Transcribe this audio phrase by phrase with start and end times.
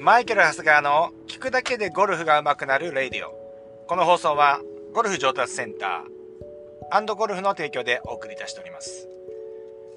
[0.00, 3.34] マイケル・ハスガーの聞くだけでゴルフが上手くなるレイディオ。
[3.86, 4.58] この放送は
[4.94, 9.06] ゴルフ上達センターゴルフの提供でお送りいたしております。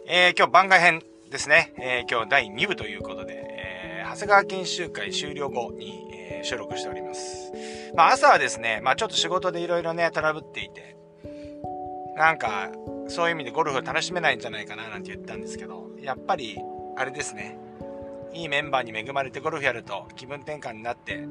[0.05, 1.73] えー、今日番外編ですね。
[1.79, 7.53] えー、今日第2部ということで、えー、長谷川研修会終了後に、え、収録しております。
[7.95, 10.97] まあ朝はですね、まあちょっと仕事でいろいろね、トラブっていて、
[12.17, 12.69] なんか、
[13.07, 16.59] そういう意味でゴルフを楽しめないんじゃないかななんて言ったんですけど、やっぱり、
[16.97, 17.62] あれですね。
[18.33, 21.25] いいメンバーに恵まれてゴルフやると気分転換になって、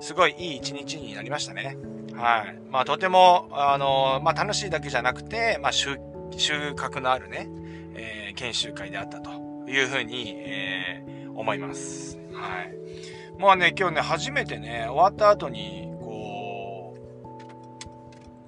[0.00, 1.76] すごいいい一日になりましたね。
[2.14, 2.58] はい。
[2.70, 5.98] まあとても、あの、まあ楽しいだけじゃなくて、まあ収
[6.36, 7.48] 穫のあるね、
[7.94, 9.30] えー、研修会であったと
[9.68, 12.18] いうふうに、えー、思います。
[12.32, 13.40] はい。
[13.40, 16.96] もうね、今日ね、初めてね、終わった後に、こ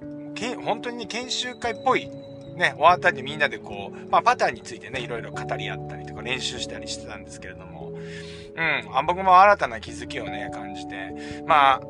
[0.01, 2.09] う、け本当にね、研修会っぽい
[2.55, 7.93] ね、終わったでみんなでこう、まあパターンについてね、いろいろ語り合ったりとか練習したりしてたんですけれども、
[8.55, 11.81] うん、僕も新たな気づきをね、感じて、まあ、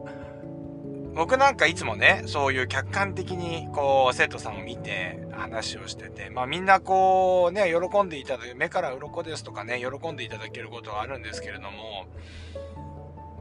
[1.14, 12.08] 僕なんかいつもね、そういう客観的にこう、生徒さんを見て話をしてて、まあみんなこうね、喜んでいただけ、目から鱗ですとかね、喜んでいただけることはあるんですけれども、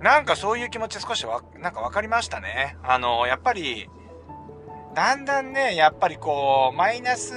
[0.03, 2.77] なんかそういう気持ち少しわ、なんかわかりましたね。
[2.83, 3.89] あの、やっぱり、
[4.95, 7.33] だんだんね、やっぱりこう、マイナス、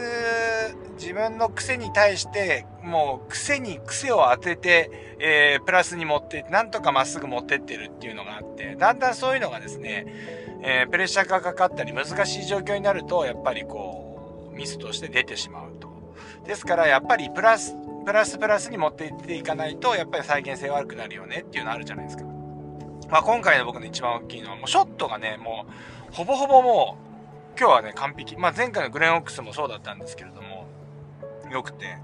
[0.95, 10.05] 自分の癖に対して、もう癖に癖を当てて、えー、プラスに持って、なんとかまっすぐ持ってってるっていうのがあって、だんだんそういうのがですね、
[10.63, 15.91] えー、プレッシャーがかかったり難しい状況になると、やっぱりこう、ミスとして出てしまうと。
[16.45, 22.23] ですから、やっぱりプラス、プラスプラスに持っていっていかないと、やっぱり再現性悪くなるよねっていうのあるじゃないですか。
[23.09, 25.65] まあ今回の僕の一番大きいのは、もうショットがね、も
[26.11, 27.02] う、ほぼほぼもう、
[27.57, 28.35] 今日はね、完璧。
[28.35, 30.67] まあ、前回のグレンオックスもそうだったんですけれども、
[31.51, 31.97] 良くて、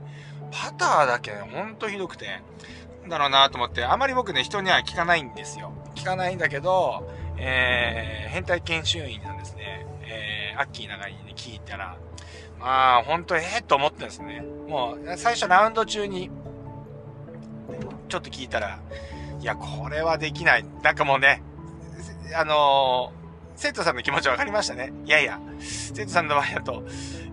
[0.52, 2.42] パターだけほんとひどくて、
[3.02, 5.74] なんだろうなと思って、あまり僕ね、人には聞かないんですよ。
[5.96, 9.88] 聞かないんだけど、えー、変態研修員なんですね。
[10.04, 11.98] えー、アッキー長いに、ね、聞いたら、
[12.60, 14.42] まあ、ほんと、ええー、と思ってんですね。
[14.68, 16.30] もう、最初ラウンド中に、
[18.08, 18.80] ちょっと聞いたら、
[19.40, 20.66] いや、これはできない。
[20.84, 21.42] なんかもうね、
[22.36, 23.12] あの
[23.60, 24.94] 生徒さんの気持ち分かりましたね。
[25.06, 26.82] いやいや、生徒さんの場合だと、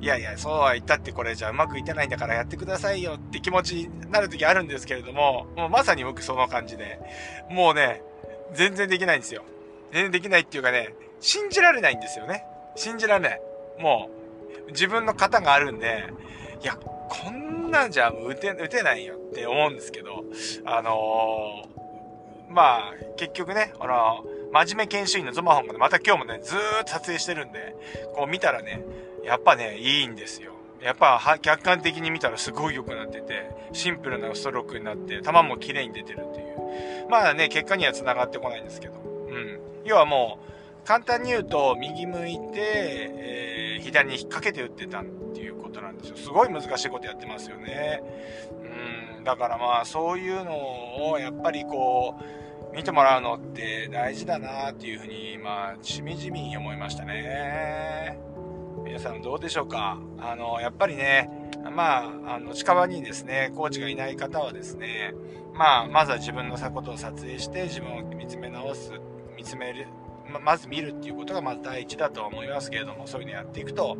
[0.00, 6.98] いやいや、そうは言ったってこれじゃうまくいってないんだからやってくださいよって気持ちになる時あるんですけれども、もうまさに僕その感じで、
[7.48, 8.02] もうね、
[8.54, 9.44] 全然できないんですよ。
[9.92, 12.44] 全然できないっていうかね、信じられないんですよね。
[12.74, 13.40] 信じられない。
[13.78, 14.10] も
[14.66, 16.12] う、自分の型があるんで、
[16.60, 20.24] いや、こんなんじゃ打て、打てないよって思うんですけど、
[20.64, 27.76] あのー、まあ、結局ね、あのー真面目研修員のゾマホンがね、また今日もね、ずーっと撮影してるんで、
[28.14, 28.82] こう見たらね、
[29.24, 30.52] やっぱね、いいんですよ。
[30.80, 37.08] やっぱ、客観的に見たらすごい良くなってて、シンプルなストロークになって、球も綺麗に出てるっていう。
[37.08, 38.94] まあね、結果には繋がってこないんですけど。
[39.28, 39.58] うん。
[39.84, 40.38] 要はも
[40.84, 46.16] う、簡単に言うと、右向いて、えー、左に引っ掛けて打ってたっていうことなんですよ。
[46.16, 48.02] すごい難しいことやってますよね。
[49.16, 49.24] うん。
[49.24, 52.45] だからまあ、そういうのを、やっぱりこう、
[52.76, 58.18] 見てもらうのって大事だなっていうふうに、まあ、しみじみに思いましたね。
[58.84, 59.98] 皆さんどうでしょうか？
[60.18, 61.30] あの、やっぱりね、
[61.74, 65.14] まあ、あの、近場にですね、コーチがいない方はですね、
[65.54, 68.92] まあ、まずは自分のことを撮影して、自分を見つめ直す、
[69.34, 69.86] 見つめる、
[70.30, 73.96] ままず見るっていうことがまず第一だとは思いますけれども、そういうのやっていくと、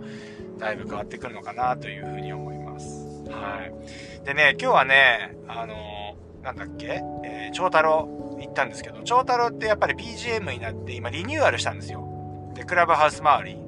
[0.59, 3.25] だいぶ変わってくるのかなというふうに思います。
[3.31, 4.26] はい。
[4.26, 7.03] でね、今日はね、あの、なんだっけ？
[7.25, 8.06] えー、長太郎
[8.41, 12.06] 行ったんですけど、長太郎ってやっぱり PGM になって今リニューアルしたんですよ。
[12.54, 13.58] で、クラブハウス周り。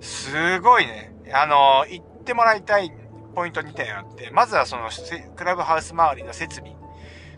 [0.00, 1.14] すごいね。
[1.32, 2.92] あの、行ってもらいたい
[3.34, 4.90] ポイント2点あって、まずはその
[5.36, 6.74] クラブハウス周りの設備。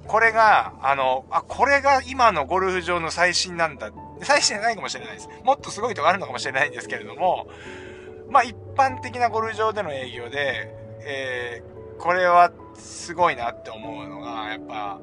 [0.06, 3.90] これが、あの、あ、これが今のゴルフ場の最新なんだ。
[4.22, 5.28] 最新じゃないかもしれないです。
[5.44, 7.48] もっとすごいとこあるのかもしれないんですけれども、
[8.28, 10.74] まあ一般的なゴルフ場での営業で、
[11.06, 15.00] えー、これはすごいなって思うのが、やっぱ、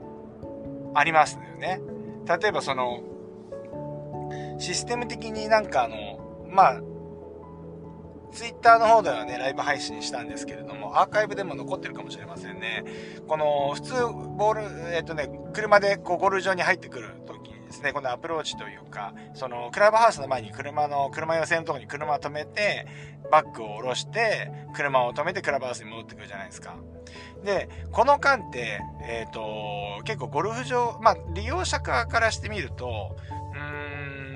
[0.94, 1.82] ありますよね。
[2.28, 3.04] 例えばその、
[4.60, 6.82] システム的になんかあの、まあ、
[8.32, 12.86] ツイッターの方ではね、ライブ配信したんですけれども、アーカイブでも残ってるかもしれませんね。
[13.28, 13.94] この、普通、
[14.38, 22.88] ボール、えっ、とね、車でこうゴール場に入ってくる時にですね、このアプローチというか、その、クラブハウスの前に車の、車寄せのとこに車を止めて、
[23.30, 26.78] バッグを下ろして、車を止めてクラブハウスに戻ってくるじゃないですか。
[27.44, 33.16] で、この間って、えっ、ー、と、結構ゴルフ場、まあ、利用者側からしてみると、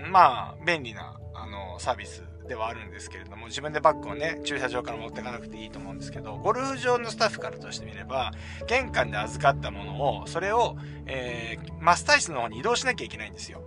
[0.04, 8.32] うん、まあ、便利な、あの、サービスではあるんですけれども、自分でバッグをね、駐車場から持ってかなくていいと思うんですけど、ゴルフ場のスタッフからとしてみれば、
[8.68, 13.62] 玄関で預かったものを、それを、えー、マスター室の方に移動しなきゃいけないんですよ。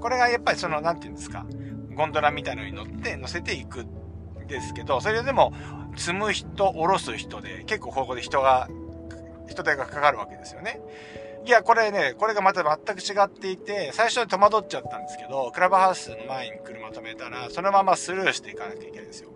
[0.00, 1.46] これがやっぱりその、なんて言うんですか、
[1.94, 3.86] ゴンドラみたいなのに乗って、乗せていく
[4.46, 5.52] ですけど、それでも、
[5.96, 8.68] 積む人、下ろす人で、結構ここで人が、
[9.48, 10.80] 人手がかかるわけですよね。
[11.46, 19.28] いや、これね、これがまた全く違っていて、最初に戸惑っちゃったんですけど、クラブハウスの前に車止めたら、そのままスルーしていかなきゃいけないんですよ。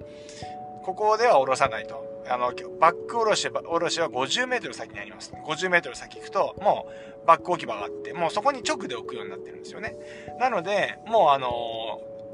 [0.85, 2.09] ここでは降ろさないと。
[2.31, 5.33] あの、バック下ろし、下ろしは50メートル先にあります。
[5.47, 6.89] 50メートル先行くと、も
[7.23, 9.95] うバック置き場があって、もうそこに直で置くようになってるんですよね。
[10.41, 11.51] なので、もうあのー、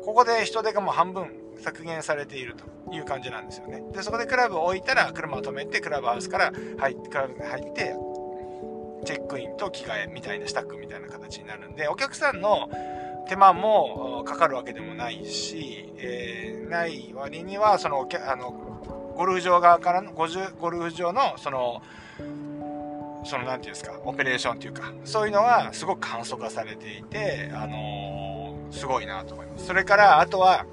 [0.05, 3.83] ここで人手がもう半分削減されているという感じなんですよね。
[3.93, 7.97] で、そこでクラブを置いたら、車を止めて、クラブハウスから入って、入って、
[9.05, 12.69] チェックインと着替えみたいな、支度みたいな形になるんで、お客さんの
[13.29, 18.51] 手間もかかるわけでもないし、えー、ない割には、その、あの、
[19.17, 21.83] ゴルフ場側からの、ゴルフ場の、その、
[23.25, 29.67] その、なんていうんですか、オペレーションっていうか、そういうのはすごく簡素化されていて、あのー、すごいなと思います。
[29.67, 30.67] それから、あとは、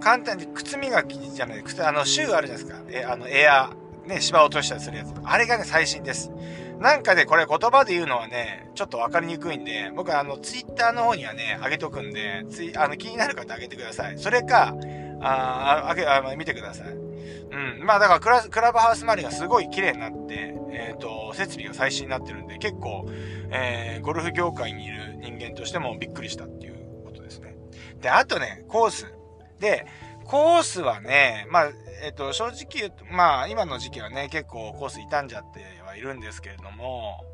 [0.00, 2.82] 簡単に靴磨きじゃない、靴、あの、シューあるじゃないですか。
[2.90, 5.12] え、あの、エアーね、芝を落としたりするやつ。
[5.22, 6.32] あれがね、最新です。
[6.80, 14.18] なんかね、これ言葉で言うのはね、ちょっとわかりにくいんで、僕はあの、ツイッターの方にはね、上げとくんで、つい、あの、気になる方上げてください。
[14.18, 14.74] それか、
[15.20, 16.88] ああ、あげ、あ、見てください。
[16.88, 17.84] うん。
[17.84, 23.06] まあだからクラ、クラブハウス周りがすごい綺麗になって、えっ、ー、と、設備が最新になってるんで、結構、
[23.50, 27.56] えー、ゴルフ業界にいる人間としてもびっくりしたっていうことですね。
[28.00, 29.17] で、あとね、コース。
[29.60, 29.86] で、
[30.24, 31.70] コースはね、まあ、
[32.02, 37.24] えっ、と、正直言うと、まあ、今の時期はね、結構コース傷んじゃってはいるんですけれども、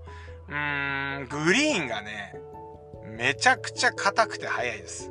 [0.49, 2.35] うーん、グリーンがね、
[3.17, 5.11] めちゃくちゃ硬くて速いです。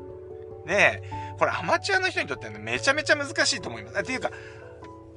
[0.66, 1.04] で、
[1.38, 4.00] これアマチュアの人にとってはね、めちゃめちゃ難しいと思います。
[4.00, 4.32] っていうか、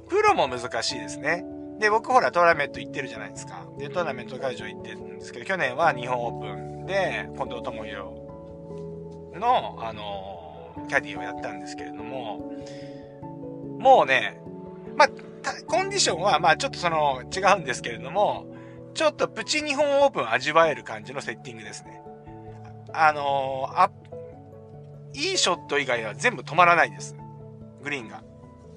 [0.09, 1.45] プロも難しいですね。
[1.79, 3.65] で、僕ほらトーナメント行ってるじゃないですか。
[3.77, 7.97] で、トーナメント会場行ってるんですけど、去年は日本オープンで、近藤智弘
[9.39, 10.46] の、あの
[10.87, 12.53] キャディをやったんですけれども、
[13.79, 14.39] もうね、
[14.95, 15.09] まあ、
[15.67, 18.47] コンディションは、まあ、ちょっとその、違うんですけれども、
[18.93, 22.01] ちょっとプチ日本オープン味わえる感じのセッティングですね。
[22.93, 23.91] あのー、あ、
[25.13, 27.15] いいショット以外は全部止まらないです。
[27.83, 28.23] グリーンが。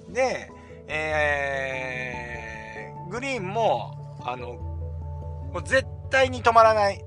[0.09, 0.51] で、
[0.87, 4.53] えー、グリーンも、あの、
[5.53, 7.03] もう絶対に止まらない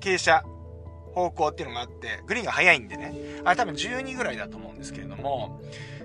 [0.00, 0.53] 傾斜、
[1.14, 3.14] 方向っていうのがあって、グリーンが速いんでね。
[3.44, 5.60] あれ多分12ぐらいだと思うんですけれども、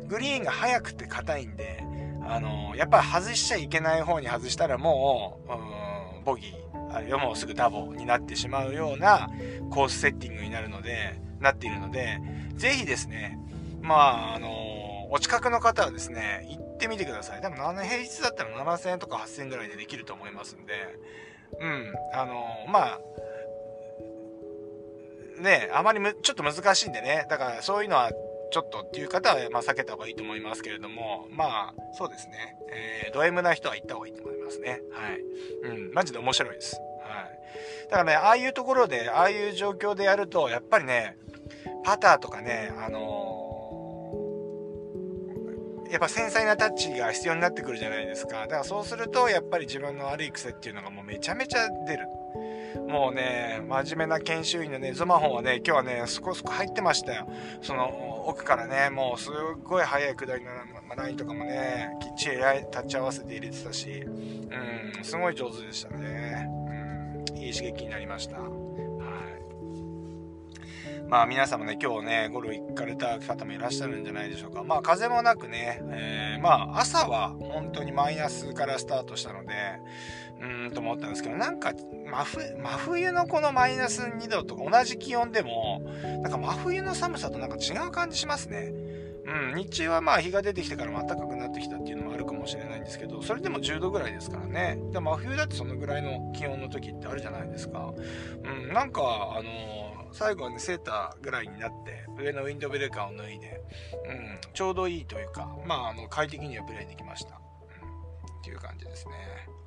[0.07, 1.83] グリーンが速くて硬いんで、
[2.27, 9.29] あのー、やっぱり外しちゃいけない方に外したらもう、うん、ボギー、あるいはもうすぐダボになってしまうような
[9.71, 12.19] コースセッティングになるので、なっているので、
[12.55, 13.39] ぜひですね、
[13.81, 14.51] まあ、あのー、
[15.11, 17.41] お近くの方はですね、行ってみてください。
[17.41, 20.73] 多分平日だったら7000円とか8000円ぐらいでできると思いますんで、
[21.59, 22.99] うん、あのー、まあ、
[25.39, 28.11] ね、あまりむ、ちょっと難しいんでね、だからそういうのは
[28.51, 32.57] ちょっとっていう方は、まあ、避けた方がいいと思いますけれども、まあ、そうですね。
[32.71, 34.81] えー、ド M な人は行った方がいいと思いますね。
[34.91, 35.21] はい。
[35.63, 36.75] うん、マジで面白いです。
[37.01, 37.89] はい。
[37.89, 41.17] だからね、ああいうところで、ああいう状況でやると、やっぱりね、
[41.83, 48.41] パターとかね、あのー、やっぱ繊細なタッチが必要になってくるじゃないですか。
[48.41, 52.07] だからそうすると、やっぱり自分の悪い癖っていうのがもうめちゃめちゃ出る。
[52.87, 57.27] もうね、真面目な研修医のね、ゾマホンはね、今日はね、そこそこ入ってましたよ。
[57.61, 59.33] その、奥からね、もうすっ
[59.63, 60.51] ごい速い下りの
[60.95, 62.37] ラインとかもね、きっちり
[62.71, 66.47] 立ち合わせて入れてたし、うん、すごい上手でしたね。
[67.31, 68.37] うん、いい刺激になりました。
[71.09, 74.63] まあ皆様ね、今日ね、ゴルフ行かれた方もいらっしゃるんじゃないでしょうか。
[74.63, 79.55] まあ風もなくね、えー、まあ朝は本当にマイナスからスタートしたので、
[80.39, 85.81] うーんと思ったんですけど、なんか真冬、真冬のこのマイナス2度とか同じ気温でも、
[86.21, 88.71] なんか真冬の寒さとなんか違う感じしますね。
[89.25, 94.77] うん、日中はまあ日が出てきてからも暖かくなってきたっていうのもあるかもしれないんですけど、それでも10度ぐらいですからね。
[94.91, 97.95] で真冬だってそのぐらいの気温の時ってあるじゃないですか。
[98.43, 99.01] うん、なんか、
[99.35, 103.61] あの最後はね、セーターぐらいになって、上のウィンドブレーカーを脱いで、
[104.07, 107.39] うん、ちょうどいいというか、まあ、あの、快適にはプレイできました。
[107.83, 109.13] うん、っていう感じですね。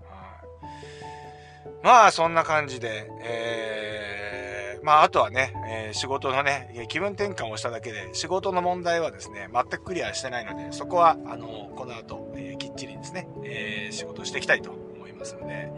[0.05, 1.85] はい。
[1.85, 15.73] まあ、そんな感じで、えー、まあ、あとはね、えー、仕事のね、気分転換をしただけで、仕事の問題はですね、全くクリアしてないので、そこは、あの、この後、えー、きっちりですね、えー、仕事していきたいと思いますので、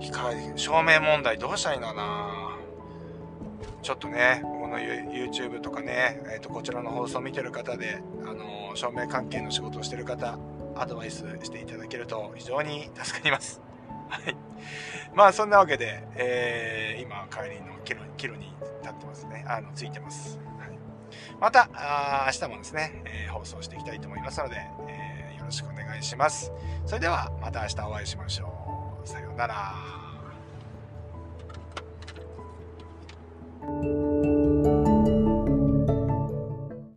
[0.00, 2.59] 光照明問題どうしたらいいのかな
[3.82, 10.38] ちょっとね、僕の YouTube とかね、えー、とこちらの放送を見てる方で、あの照明関係の仕事をしてる方、
[10.76, 13.60] アドバイスしていただけると非常に助かります。
[14.08, 14.36] はい。
[15.14, 19.44] まあそんなわけで、えー、今帰りのキロキロに立ってますね。
[19.48, 20.38] あの、ついてます。
[20.58, 20.78] はい、
[21.40, 24.56] また、あ明日もですね、えー、放送していきたいと思いますので、
[24.88, 26.52] えー、よろしくお願いします。
[26.84, 29.08] それではまた明日お会いしましょう。
[29.08, 29.99] さようなら。
[33.60, 34.19] Thank you.